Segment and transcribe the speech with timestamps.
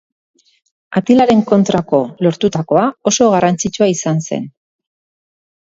[1.01, 4.53] Atilaren kontrako lortutakoa oso garrantzitsua izan zen.